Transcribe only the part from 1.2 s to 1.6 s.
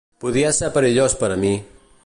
per a mi